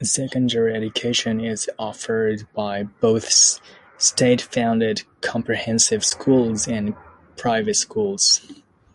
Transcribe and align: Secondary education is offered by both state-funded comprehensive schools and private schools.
Secondary 0.00 0.72
education 0.76 1.40
is 1.44 1.68
offered 1.76 2.46
by 2.52 2.84
both 2.84 3.28
state-funded 3.98 5.02
comprehensive 5.22 6.04
schools 6.04 6.68
and 6.68 6.94
private 7.36 7.74
schools. 7.74 8.42